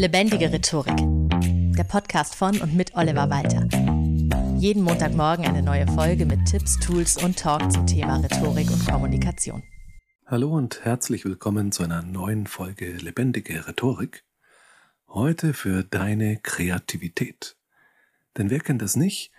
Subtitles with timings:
[0.00, 0.96] Lebendige Rhetorik.
[1.76, 3.66] Der Podcast von und mit Oliver Walter.
[4.56, 9.64] Jeden Montagmorgen eine neue Folge mit Tipps, Tools und Talk zum Thema Rhetorik und Kommunikation.
[10.24, 14.22] Hallo und herzlich willkommen zu einer neuen Folge Lebendige Rhetorik.
[15.08, 17.56] Heute für deine Kreativität.
[18.36, 19.32] Denn wer kennt das nicht?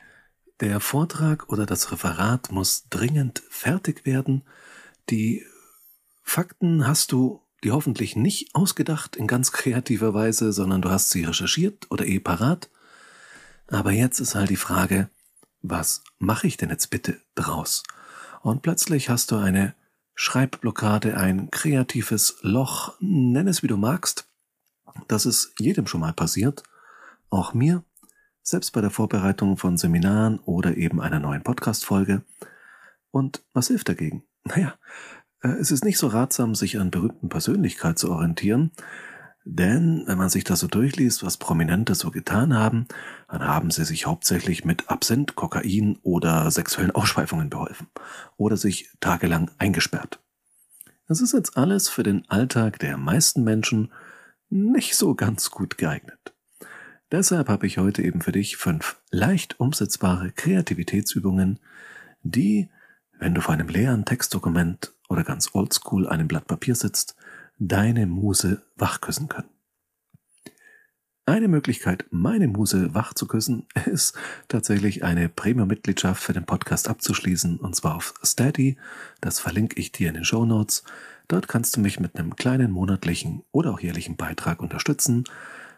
[0.59, 4.43] Der Vortrag oder das Referat muss dringend fertig werden.
[5.09, 5.45] Die
[6.21, 11.23] Fakten hast du die hoffentlich nicht ausgedacht in ganz kreativer Weise, sondern du hast sie
[11.23, 12.69] recherchiert oder eh parat.
[13.67, 15.09] Aber jetzt ist halt die Frage,
[15.61, 17.83] was mache ich denn jetzt bitte draus?
[18.41, 19.75] Und plötzlich hast du eine
[20.15, 24.27] Schreibblockade, ein kreatives Loch, nenn es wie du magst.
[25.07, 26.63] Das ist jedem schon mal passiert,
[27.29, 27.83] auch mir,
[28.41, 32.23] selbst bei der Vorbereitung von Seminaren oder eben einer neuen Podcast-Folge.
[33.11, 34.23] Und was hilft dagegen?
[34.45, 34.77] Naja,
[35.41, 38.71] es ist nicht so ratsam, sich an berühmten Persönlichkeit zu orientieren,
[39.45, 42.87] denn wenn man sich das so durchliest, was Prominente so getan haben,
[43.29, 47.87] dann haben sie sich hauptsächlich mit Absinth, Kokain oder sexuellen Ausschweifungen beholfen
[48.37, 50.19] oder sich tagelang eingesperrt.
[51.07, 53.91] Das ist jetzt alles für den Alltag der meisten Menschen
[54.49, 56.35] nicht so ganz gut geeignet.
[57.11, 61.59] Deshalb habe ich heute eben für dich fünf leicht umsetzbare Kreativitätsübungen,
[62.21, 62.69] die,
[63.19, 67.15] wenn du vor einem leeren Textdokument oder ganz oldschool einem Blatt Papier sitzt,
[67.59, 69.49] deine Muse wachküssen können.
[71.25, 77.59] Eine Möglichkeit, meine Muse wach zu küssen, ist tatsächlich eine Premium-Mitgliedschaft für den Podcast abzuschließen,
[77.59, 78.77] und zwar auf Steady.
[79.21, 80.83] Das verlinke ich dir in den Show Notes.
[81.27, 85.25] Dort kannst du mich mit einem kleinen monatlichen oder auch jährlichen Beitrag unterstützen,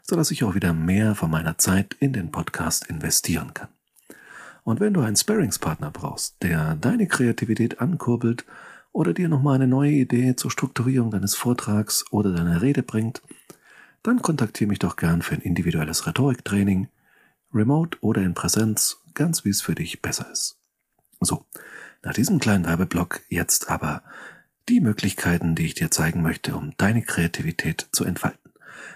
[0.03, 3.67] sodass ich auch wieder mehr von meiner Zeit in den Podcast investieren kann.
[4.63, 8.45] Und wenn du einen Sparingspartner brauchst, der deine Kreativität ankurbelt
[8.91, 13.21] oder dir nochmal eine neue Idee zur Strukturierung deines Vortrags oder deiner Rede bringt,
[14.03, 16.89] dann kontaktiere mich doch gern für ein individuelles Rhetoriktraining,
[17.53, 20.57] remote oder in Präsenz, ganz wie es für dich besser ist.
[21.19, 21.45] So,
[22.03, 24.03] nach diesem kleinen Werbeblock jetzt aber
[24.69, 28.51] die Möglichkeiten, die ich dir zeigen möchte, um deine Kreativität zu entfalten.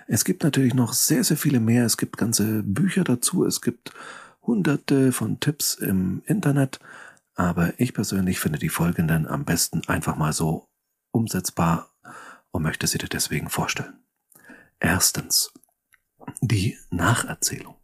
[0.07, 1.85] Es gibt natürlich noch sehr, sehr viele mehr.
[1.85, 3.45] Es gibt ganze Bücher dazu.
[3.45, 3.91] Es gibt
[4.45, 6.79] hunderte von Tipps im Internet
[7.35, 10.69] aber ich persönlich finde die folgenden am besten einfach mal so
[11.11, 11.91] umsetzbar
[12.51, 14.00] und möchte sie dir deswegen vorstellen.
[14.79, 15.51] Erstens,
[16.41, 17.75] die Nacherzählung.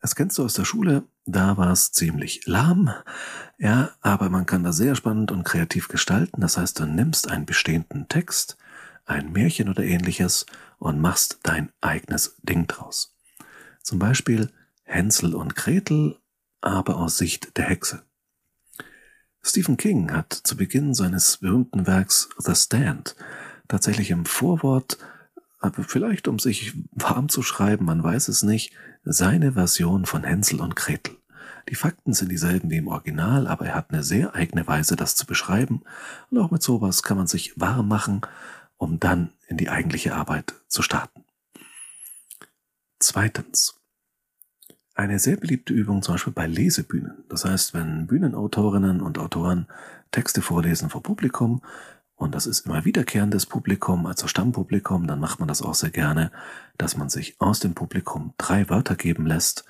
[0.00, 2.92] Das kennst du aus der Schule, da war es ziemlich lahm,
[3.58, 6.40] ja, aber man kann das sehr spannend und kreativ gestalten.
[6.40, 8.56] Das heißt, du nimmst einen bestehenden Text,
[9.06, 10.46] ein Märchen oder ähnliches
[10.78, 13.16] und machst dein eigenes Ding draus.
[13.82, 14.50] Zum Beispiel
[14.84, 16.18] Hänsel und Gretel,
[16.60, 18.02] aber aus Sicht der Hexe.
[19.42, 23.16] Stephen King hat zu Beginn seines berühmten Werks The Stand
[23.68, 24.98] tatsächlich im Vorwort,
[25.60, 28.72] aber vielleicht um sich warm zu schreiben, man weiß es nicht,
[29.04, 31.16] seine Version von Hänsel und Gretel.
[31.68, 35.16] Die Fakten sind dieselben wie im Original, aber er hat eine sehr eigene Weise, das
[35.16, 35.82] zu beschreiben.
[36.30, 38.20] Und auch mit sowas kann man sich warm machen,
[38.76, 41.24] um dann in die eigentliche Arbeit zu starten.
[42.98, 43.80] Zweitens
[44.94, 47.24] eine sehr beliebte Übung zum Beispiel bei Lesebühnen.
[47.28, 49.66] Das heißt, wenn Bühnenautorinnen und Autoren
[50.12, 51.60] Texte vorlesen vor Publikum,
[52.16, 56.30] und das ist immer wiederkehrendes Publikum, also Stammpublikum, dann macht man das auch sehr gerne,
[56.78, 59.64] dass man sich aus dem Publikum drei Wörter geben lässt,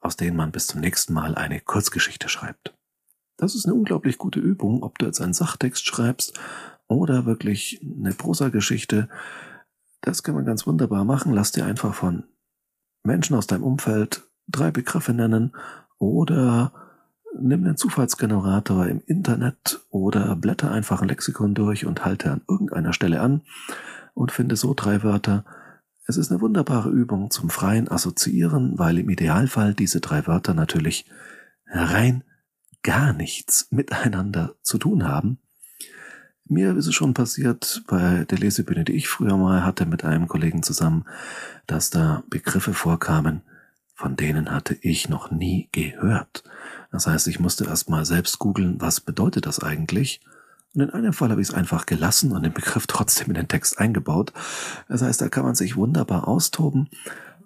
[0.00, 2.72] aus denen man bis zum nächsten Mal eine Kurzgeschichte schreibt.
[3.36, 6.38] Das ist eine unglaublich gute Übung, ob du jetzt einen Sachtext schreibst
[6.86, 9.08] oder wirklich eine Prosageschichte.
[10.00, 11.32] Das kann man ganz wunderbar machen.
[11.32, 12.24] Lass dir einfach von
[13.02, 15.52] Menschen aus deinem Umfeld drei Begriffe nennen
[15.98, 16.72] oder
[17.38, 22.92] nimm den Zufallsgenerator im Internet oder blätter einfach ein Lexikon durch und halte an irgendeiner
[22.92, 23.42] Stelle an
[24.14, 25.44] und finde so drei Wörter.
[26.06, 31.10] Es ist eine wunderbare Übung zum freien Assoziieren, weil im Idealfall diese drei Wörter natürlich
[31.66, 32.24] rein
[32.82, 35.38] gar nichts miteinander zu tun haben.
[36.48, 40.28] Mir ist es schon passiert bei der Lesebühne, die ich früher mal hatte mit einem
[40.28, 41.04] Kollegen zusammen,
[41.66, 43.42] dass da Begriffe vorkamen,
[43.96, 46.44] von denen hatte ich noch nie gehört.
[46.92, 50.20] Das heißt, ich musste erst mal selbst googeln, was bedeutet das eigentlich?
[50.74, 53.48] Und in einem Fall habe ich es einfach gelassen und den Begriff trotzdem in den
[53.48, 54.34] Text eingebaut.
[54.88, 56.90] Das heißt, da kann man sich wunderbar austoben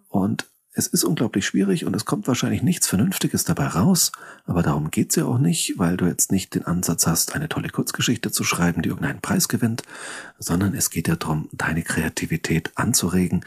[0.08, 4.12] und es ist unglaublich schwierig und es kommt wahrscheinlich nichts Vernünftiges dabei raus,
[4.44, 7.70] aber darum geht's ja auch nicht, weil du jetzt nicht den Ansatz hast, eine tolle
[7.70, 9.82] Kurzgeschichte zu schreiben, die irgendeinen Preis gewinnt,
[10.38, 13.44] sondern es geht ja darum, deine Kreativität anzuregen,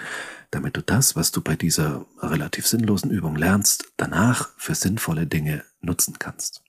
[0.51, 5.63] damit du das, was du bei dieser relativ sinnlosen Übung lernst, danach für sinnvolle Dinge
[5.81, 6.61] nutzen kannst.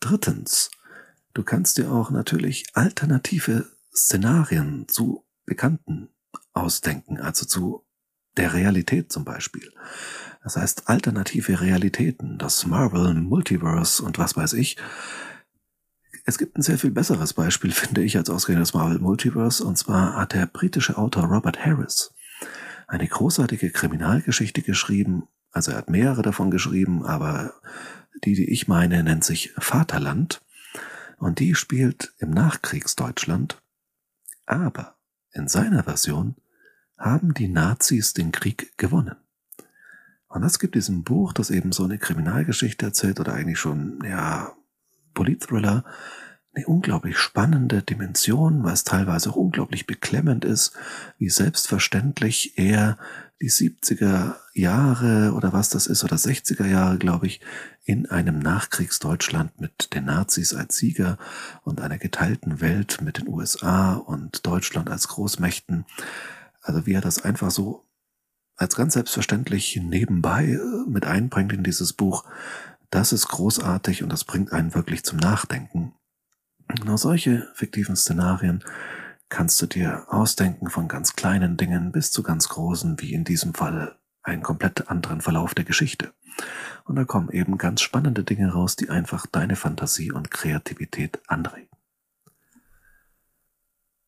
[0.00, 0.70] Drittens,
[1.32, 6.10] du kannst dir auch natürlich alternative Szenarien zu bekannten
[6.52, 7.84] ausdenken, also zu
[8.36, 9.72] der Realität zum Beispiel.
[10.42, 14.76] Das heißt alternative Realitäten, das Marvel Multiverse und was weiß ich.
[16.26, 19.76] Es gibt ein sehr viel besseres Beispiel, finde ich, als ausgerechnet das Marvel Multiverse, und
[19.76, 22.12] zwar hat der britische Autor Robert Harris
[22.86, 27.54] eine großartige Kriminalgeschichte geschrieben, also er hat mehrere davon geschrieben, aber
[28.24, 30.42] die, die ich meine, nennt sich Vaterland,
[31.18, 33.62] und die spielt im Nachkriegsdeutschland,
[34.46, 34.96] aber
[35.32, 36.36] in seiner Version
[37.04, 39.16] haben die Nazis den Krieg gewonnen.
[40.28, 44.52] Und das gibt diesem Buch, das eben so eine Kriminalgeschichte erzählt oder eigentlich schon, ja,
[45.12, 45.84] Politthriller,
[46.54, 50.72] eine unglaublich spannende Dimension, was teilweise auch unglaublich beklemmend ist,
[51.18, 52.96] wie selbstverständlich er
[53.40, 57.40] die 70er Jahre oder was das ist, oder 60er Jahre, glaube ich,
[57.84, 61.18] in einem Nachkriegsdeutschland mit den Nazis als Sieger
[61.64, 65.84] und einer geteilten Welt mit den USA und Deutschland als Großmächten.
[66.64, 67.86] Also wie er das einfach so
[68.56, 72.24] als ganz selbstverständlich nebenbei äh, mit einbringt in dieses Buch,
[72.90, 75.94] das ist großartig und das bringt einen wirklich zum Nachdenken.
[76.68, 78.64] Genau solche fiktiven Szenarien
[79.28, 83.52] kannst du dir ausdenken von ganz kleinen Dingen bis zu ganz großen, wie in diesem
[83.52, 86.14] Fall einen komplett anderen Verlauf der Geschichte.
[86.84, 91.68] Und da kommen eben ganz spannende Dinge raus, die einfach deine Fantasie und Kreativität anregen.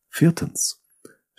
[0.09, 0.81] Viertens.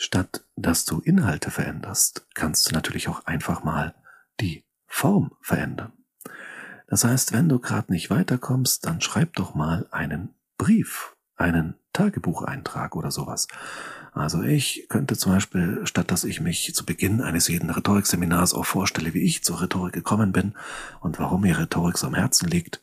[0.00, 3.96] Statt dass du Inhalte veränderst, kannst du natürlich auch einfach mal
[4.40, 5.92] die Form verändern.
[6.86, 12.94] Das heißt, wenn du gerade nicht weiterkommst, dann schreib doch mal einen Brief, einen Tagebucheintrag
[12.94, 13.48] oder sowas.
[14.12, 18.66] Also ich könnte zum Beispiel, statt dass ich mich zu Beginn eines jeden Rhetorikseminars auch
[18.66, 20.54] vorstelle, wie ich zur Rhetorik gekommen bin
[21.00, 22.80] und warum mir Rhetorik so am Herzen liegt,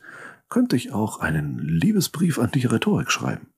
[0.50, 3.48] könnte ich auch einen Liebesbrief an die Rhetorik schreiben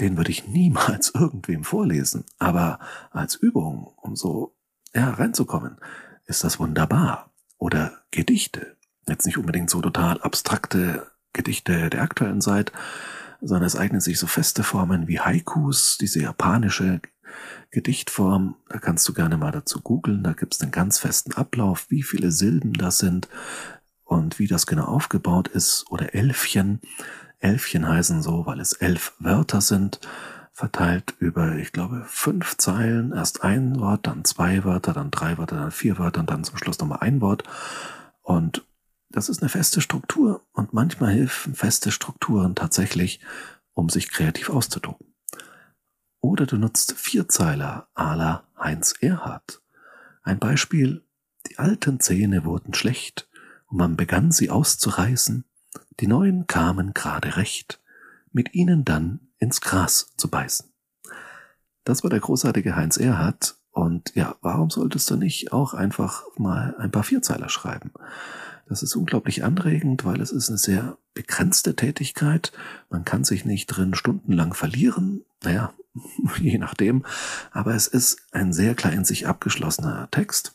[0.00, 2.24] den würde ich niemals irgendwem vorlesen.
[2.38, 2.78] Aber
[3.10, 4.54] als Übung, um so
[4.94, 5.76] ja, reinzukommen,
[6.26, 7.32] ist das wunderbar.
[7.58, 8.76] Oder Gedichte.
[9.08, 12.72] Jetzt nicht unbedingt so total abstrakte Gedichte der aktuellen Zeit,
[13.40, 17.00] sondern es eignen sich so feste Formen wie Haikus, diese japanische
[17.70, 18.56] Gedichtform.
[18.68, 20.22] Da kannst du gerne mal dazu googeln.
[20.22, 23.28] Da gibt es einen ganz festen Ablauf, wie viele Silben das sind
[24.04, 25.84] und wie das genau aufgebaut ist.
[25.90, 26.80] Oder Elfchen.
[27.40, 30.00] Elfchen heißen so, weil es elf Wörter sind,
[30.52, 33.12] verteilt über, ich glaube, fünf Zeilen.
[33.12, 36.58] Erst ein Wort, dann zwei Wörter, dann drei Wörter, dann vier Wörter und dann zum
[36.58, 37.44] Schluss nochmal ein Wort.
[38.22, 38.66] Und
[39.10, 43.20] das ist eine feste Struktur und manchmal helfen feste Strukturen tatsächlich,
[43.72, 45.14] um sich kreativ auszudrucken.
[46.20, 49.62] Oder du nutzt Vierzeiler à la Heinz Erhardt.
[50.22, 51.04] Ein Beispiel,
[51.48, 53.28] die alten Zähne wurden schlecht
[53.66, 55.44] und man begann sie auszureißen
[56.00, 57.80] die neuen kamen gerade recht,
[58.32, 60.70] mit ihnen dann ins Gras zu beißen.
[61.84, 63.56] Das war der großartige Heinz Erhardt.
[63.70, 67.92] Und ja, warum solltest du nicht auch einfach mal ein paar Vierzeiler schreiben?
[68.68, 72.52] Das ist unglaublich anregend, weil es ist eine sehr begrenzte Tätigkeit.
[72.90, 75.24] Man kann sich nicht drin stundenlang verlieren.
[75.42, 75.72] Naja,
[76.40, 77.04] je nachdem.
[77.50, 80.54] Aber es ist ein sehr klar in sich abgeschlossener Text.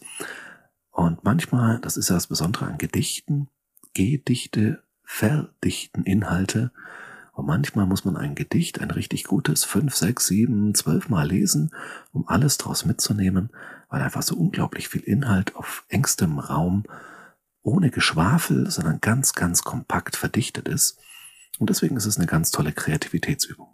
[0.92, 3.50] Und manchmal, das ist ja das Besondere an Gedichten,
[3.94, 6.72] Gedichte verdichten Inhalte.
[7.34, 11.72] Und manchmal muss man ein Gedicht, ein richtig gutes, fünf, sechs, sieben, zwölf Mal lesen,
[12.12, 13.50] um alles draus mitzunehmen,
[13.90, 16.84] weil einfach so unglaublich viel Inhalt auf engstem Raum
[17.64, 21.00] ohne Geschwafel, sondern ganz, ganz kompakt verdichtet ist.
[21.60, 23.68] Und deswegen ist es eine ganz tolle Kreativitätsübung.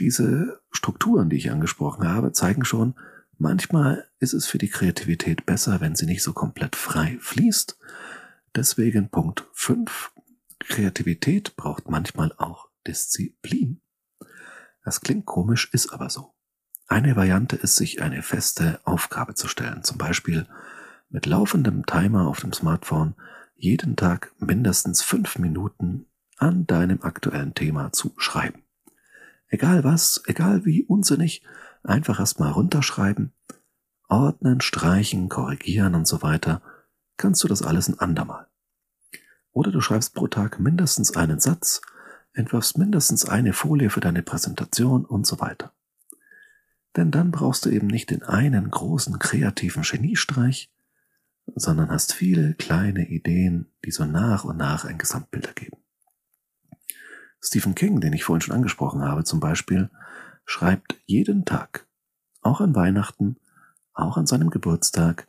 [0.00, 2.94] Diese Strukturen, die ich angesprochen habe, zeigen schon,
[3.36, 7.78] manchmal ist es für die Kreativität besser, wenn sie nicht so komplett frei fließt,
[8.56, 10.12] Deswegen Punkt 5.
[10.60, 13.80] Kreativität braucht manchmal auch Disziplin.
[14.84, 16.34] Das klingt komisch, ist aber so.
[16.86, 20.46] Eine Variante ist, sich eine feste Aufgabe zu stellen, zum Beispiel
[21.10, 23.14] mit laufendem Timer auf dem Smartphone
[23.54, 26.06] jeden Tag mindestens fünf Minuten
[26.38, 28.62] an deinem aktuellen Thema zu schreiben.
[29.48, 31.42] Egal was, egal wie unsinnig,
[31.82, 33.32] einfach erstmal runterschreiben,
[34.08, 36.62] ordnen, streichen, korrigieren und so weiter–
[37.18, 38.46] kannst du das alles ein andermal.
[39.52, 41.82] Oder du schreibst pro Tag mindestens einen Satz,
[42.32, 45.72] entwirfst mindestens eine Folie für deine Präsentation und so weiter.
[46.96, 50.72] Denn dann brauchst du eben nicht den einen großen kreativen Geniestreich,
[51.54, 55.78] sondern hast viele kleine Ideen, die so nach und nach ein Gesamtbild ergeben.
[57.40, 59.90] Stephen King, den ich vorhin schon angesprochen habe, zum Beispiel,
[60.44, 61.86] schreibt jeden Tag,
[62.42, 63.36] auch an Weihnachten,
[63.92, 65.28] auch an seinem Geburtstag,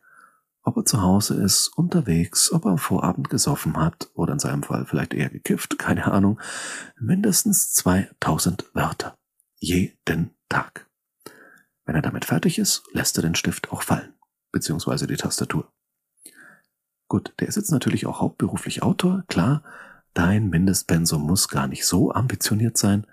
[0.63, 4.63] ob er zu Hause ist, unterwegs, ob er am Vorabend gesoffen hat oder in seinem
[4.63, 6.39] Fall vielleicht eher gekifft, keine Ahnung,
[6.99, 9.17] mindestens 2000 Wörter.
[9.57, 10.87] Jeden Tag.
[11.85, 14.13] Wenn er damit fertig ist, lässt er den Stift auch fallen,
[14.51, 15.71] beziehungsweise die Tastatur.
[17.07, 19.63] Gut, der ist jetzt natürlich auch hauptberuflich Autor, klar,
[20.13, 23.07] dein Mindestpensum muss gar nicht so ambitioniert sein,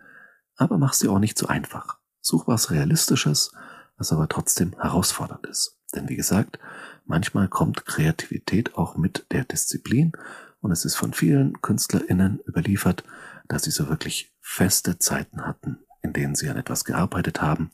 [0.56, 1.98] aber mach's dir auch nicht zu einfach.
[2.20, 3.52] Such was Realistisches,
[3.96, 5.78] was aber trotzdem herausfordernd ist.
[5.94, 6.58] Denn wie gesagt,
[7.06, 10.12] manchmal kommt Kreativität auch mit der Disziplin
[10.60, 13.04] und es ist von vielen KünstlerInnen überliefert,
[13.48, 17.70] dass sie so wirklich feste Zeiten hatten, in denen sie an etwas gearbeitet haben.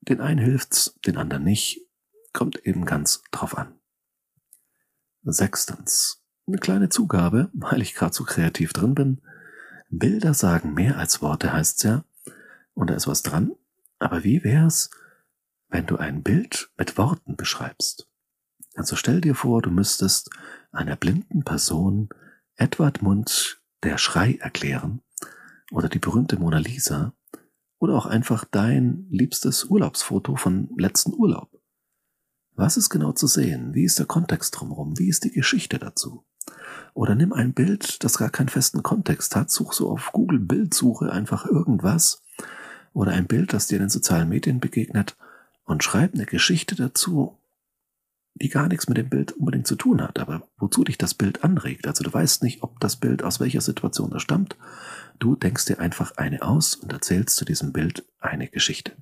[0.00, 1.86] Den einen hilft's, den anderen nicht,
[2.32, 3.74] kommt eben ganz drauf an.
[5.22, 6.22] Sechstens.
[6.46, 9.20] Eine kleine Zugabe, weil ich gerade so kreativ drin bin.
[9.90, 12.04] Bilder sagen mehr als Worte, heißt's ja.
[12.74, 13.52] Und da ist was dran.
[13.98, 14.90] Aber wie wär's,
[15.68, 18.09] wenn du ein Bild mit Worten beschreibst?
[18.80, 20.30] Also stell dir vor, du müsstest
[20.72, 22.08] einer blinden Person
[22.56, 25.02] Edward Mund der Schrei erklären
[25.70, 27.12] oder die berühmte Mona Lisa
[27.78, 31.60] oder auch einfach dein liebstes Urlaubsfoto von letzten Urlaub.
[32.54, 33.74] Was ist genau zu sehen?
[33.74, 34.98] Wie ist der Kontext drumherum?
[34.98, 36.24] Wie ist die Geschichte dazu?
[36.94, 41.12] Oder nimm ein Bild, das gar keinen festen Kontext hat, such so auf Google Bildsuche
[41.12, 42.22] einfach irgendwas
[42.94, 45.18] oder ein Bild, das dir in den sozialen Medien begegnet
[45.64, 47.36] und schreib eine Geschichte dazu,
[48.40, 51.44] die gar nichts mit dem Bild unbedingt zu tun hat, aber wozu dich das Bild
[51.44, 51.86] anregt.
[51.86, 54.56] Also du weißt nicht, ob das Bild aus welcher Situation da stammt.
[55.18, 58.96] Du denkst dir einfach eine aus und erzählst zu diesem Bild eine Geschichte.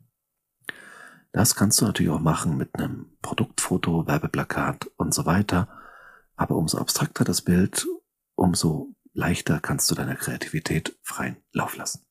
[1.33, 5.69] Das kannst du natürlich auch machen mit einem Produktfoto, Werbeplakat und so weiter.
[6.35, 7.87] Aber umso abstrakter das Bild,
[8.35, 12.05] umso leichter kannst du deiner Kreativität freien Lauf lassen.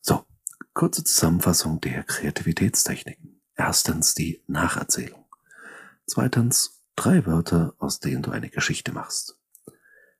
[0.00, 0.24] So,
[0.72, 3.42] kurze Zusammenfassung der Kreativitätstechniken.
[3.54, 5.25] Erstens die Nacherzählung.
[6.06, 9.38] Zweitens drei Wörter, aus denen du eine Geschichte machst.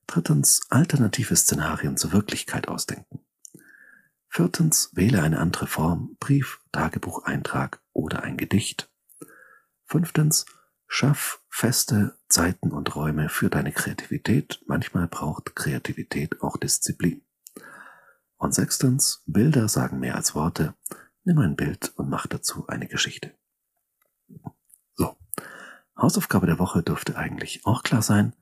[0.06, 3.20] Drittens alternative Szenarien zur Wirklichkeit ausdenken.
[4.28, 8.90] Viertens, wähle eine andere Form, Brief, Tagebucheintrag oder ein Gedicht.
[9.86, 10.44] Fünftens,
[10.86, 14.62] schaff feste Zeiten und Räume für deine Kreativität.
[14.66, 17.22] Manchmal braucht Kreativität auch Disziplin.
[18.36, 20.74] Und sechstens, Bilder sagen mehr als Worte.
[21.24, 23.32] Nimm ein Bild und mach dazu eine Geschichte.
[25.98, 28.34] Hausaufgabe der Woche dürfte eigentlich auch klar sein.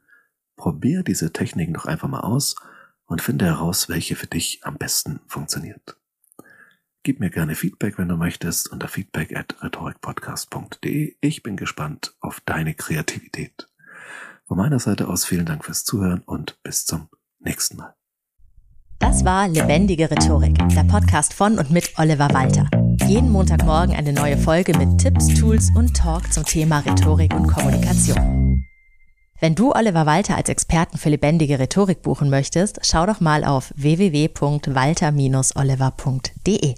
[0.56, 2.56] Probier diese Techniken doch einfach mal aus
[3.06, 5.96] und finde heraus, welche für dich am besten funktioniert.
[7.02, 11.16] Gib mir gerne Feedback, wenn du möchtest, unter feedback at rhetorikpodcast.de.
[11.20, 13.68] Ich bin gespannt auf deine Kreativität.
[14.46, 17.08] Von meiner Seite aus vielen Dank fürs Zuhören und bis zum
[17.40, 17.94] nächsten Mal.
[19.00, 22.68] Das war Lebendige Rhetorik, der Podcast von und mit Oliver Walter.
[23.06, 28.64] Jeden Montagmorgen eine neue Folge mit Tipps, Tools und Talk zum Thema Rhetorik und Kommunikation.
[29.40, 33.74] Wenn du Oliver Walter als Experten für lebendige Rhetorik buchen möchtest, schau doch mal auf
[33.76, 36.74] www.walter-oliver.de.